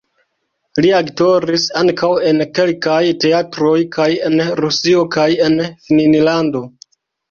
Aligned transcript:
Li 0.85 0.93
aktoris 0.99 1.65
ankaŭ 1.83 2.09
en 2.31 2.43
kelkaj 2.61 2.97
teatroj 3.27 3.77
kaj 3.99 4.11
en 4.33 4.45
Rusio 4.65 5.09
kaj 5.19 5.31
en 5.51 5.65
Finnlando. 5.89 6.69